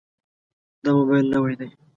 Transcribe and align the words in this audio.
دا 0.83 0.89
موبایل 0.97 1.25
نوی 1.33 1.53
دی. 1.59 1.67